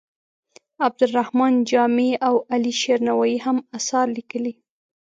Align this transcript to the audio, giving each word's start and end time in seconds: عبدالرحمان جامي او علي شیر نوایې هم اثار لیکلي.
عبدالرحمان 0.81 1.61
جامي 1.73 2.09
او 2.27 2.35
علي 2.53 2.71
شیر 2.81 2.99
نوایې 3.07 3.37
هم 3.45 3.57
اثار 3.77 4.07
لیکلي. 4.17 4.53